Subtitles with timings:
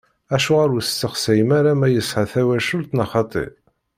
[0.35, 3.45] Acuɣer ur testeqsayem ara ma yesɛa tawacult neɣ xaṭi?